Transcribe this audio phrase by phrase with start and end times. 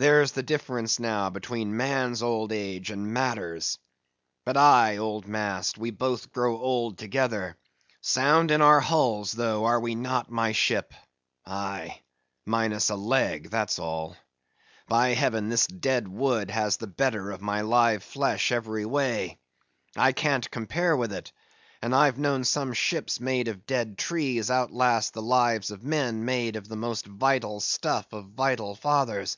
[0.00, 3.80] There's the difference now between man's old age and matter's.
[4.44, 7.56] But aye, old mast, we both grow old together;
[8.00, 10.94] sound in our hulls, though, are we not, my ship?
[11.44, 12.00] Aye,
[12.46, 14.16] minus a leg, that's all.
[14.86, 19.40] By heaven this dead wood has the better of my live flesh every way.
[19.96, 21.32] I can't compare with it;
[21.82, 26.54] and I've known some ships made of dead trees outlast the lives of men made
[26.54, 29.36] of the most vital stuff of vital fathers.